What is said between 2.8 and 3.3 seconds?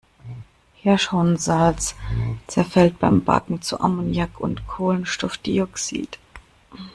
beim